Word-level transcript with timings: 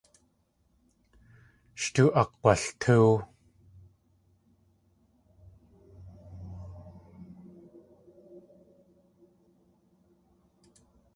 Sh 1.79 1.85
tóo 1.95 2.09
akg̲waltóow. 2.21 3.15